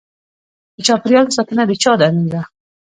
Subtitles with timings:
[0.75, 2.41] د چاپیریال ساتنه د چا دنده ده؟